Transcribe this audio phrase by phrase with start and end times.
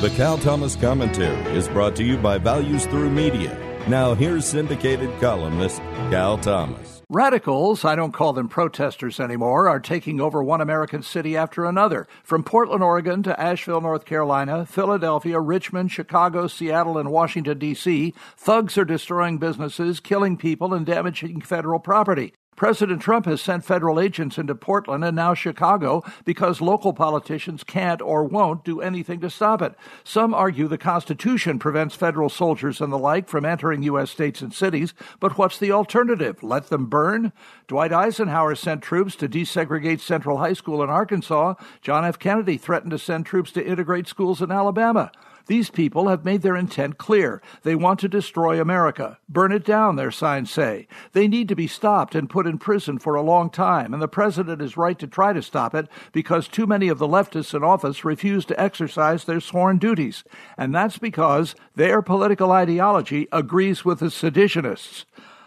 [0.00, 3.54] The Cal Thomas Commentary is brought to you by Values Through Media.
[3.86, 5.76] Now, here's syndicated columnist
[6.08, 7.02] Cal Thomas.
[7.10, 12.08] Radicals, I don't call them protesters anymore, are taking over one American city after another.
[12.22, 18.78] From Portland, Oregon to Asheville, North Carolina, Philadelphia, Richmond, Chicago, Seattle, and Washington, D.C., thugs
[18.78, 22.32] are destroying businesses, killing people, and damaging federal property.
[22.56, 28.02] President Trump has sent federal agents into Portland and now Chicago because local politicians can't
[28.02, 29.74] or won't do anything to stop it.
[30.04, 34.10] Some argue the Constitution prevents federal soldiers and the like from entering U.S.
[34.10, 36.42] states and cities, but what's the alternative?
[36.42, 37.32] Let them burn?
[37.66, 41.54] Dwight Eisenhower sent troops to desegregate Central High School in Arkansas.
[41.80, 42.18] John F.
[42.18, 45.10] Kennedy threatened to send troops to integrate schools in Alabama.
[45.46, 47.42] These people have made their intent clear.
[47.62, 49.18] They want to destroy America.
[49.28, 50.86] Burn it down, their signs say.
[51.12, 54.08] They need to be stopped and put in prison for a long time, and the
[54.08, 57.62] president is right to try to stop it because too many of the leftists in
[57.62, 60.24] office refuse to exercise their sworn duties.
[60.56, 65.04] And that's because their political ideology agrees with the seditionists.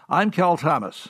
[0.10, 1.10] I'm Cal Thomas.